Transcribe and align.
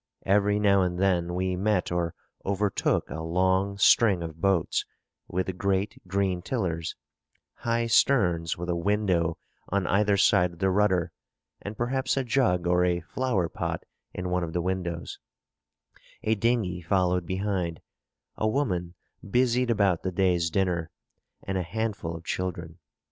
Every 0.25 0.57
now 0.57 0.81
and 0.81 0.97
then 0.97 1.35
we 1.35 1.55
met 1.55 1.91
or 1.91 2.15
overtook 2.43 3.11
a 3.11 3.21
long 3.21 3.77
string 3.77 4.23
of 4.23 4.41
boats, 4.41 4.83
with 5.27 5.55
great 5.59 6.01
green 6.07 6.41
tillers; 6.41 6.95
high 7.53 7.85
sterns 7.85 8.57
with 8.57 8.67
a 8.71 8.75
window 8.75 9.37
on 9.69 9.85
either 9.85 10.17
side 10.17 10.53
of 10.53 10.57
the 10.57 10.71
rudder, 10.71 11.11
and 11.61 11.77
perhaps 11.77 12.17
a 12.17 12.23
jug 12.23 12.65
or 12.65 12.83
a 12.83 13.01
flower 13.01 13.47
pot 13.47 13.83
in 14.11 14.31
one 14.31 14.43
of 14.43 14.53
the 14.53 14.61
windows; 14.63 15.19
a 16.23 16.33
dinghy 16.33 16.81
following 16.81 17.27
behind; 17.27 17.79
a 18.37 18.47
woman 18.47 18.95
busied 19.29 19.69
about 19.69 20.01
the 20.01 20.11
day's 20.11 20.49
dinner, 20.49 20.89
and 21.43 21.59
a 21.59 21.61
handful 21.61 22.15
of 22.15 22.23
children. 22.25 22.79